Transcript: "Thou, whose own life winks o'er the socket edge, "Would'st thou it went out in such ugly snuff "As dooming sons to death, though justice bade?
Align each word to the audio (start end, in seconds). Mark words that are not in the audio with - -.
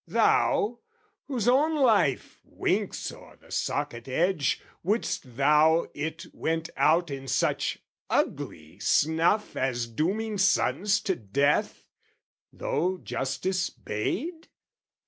"Thou, 0.07 0.79
whose 1.27 1.47
own 1.47 1.75
life 1.75 2.39
winks 2.43 3.11
o'er 3.11 3.35
the 3.35 3.51
socket 3.51 4.07
edge, 4.07 4.59
"Would'st 4.83 5.35
thou 5.37 5.91
it 5.93 6.25
went 6.33 6.71
out 6.75 7.11
in 7.11 7.27
such 7.27 7.77
ugly 8.09 8.79
snuff 8.79 9.55
"As 9.55 9.85
dooming 9.85 10.39
sons 10.39 11.01
to 11.01 11.15
death, 11.15 11.85
though 12.51 12.97
justice 12.97 13.69
bade? 13.69 14.47